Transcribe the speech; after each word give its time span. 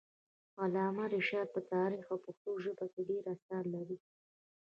علامه 0.63 1.05
رشاد 1.15 1.47
په 1.55 1.61
تاریخ 1.73 2.03
او 2.11 2.17
پښتو 2.25 2.51
ژبه 2.63 2.85
کي 2.93 3.01
ډير 3.09 3.23
اثار 3.35 3.63
لري. 3.75 3.97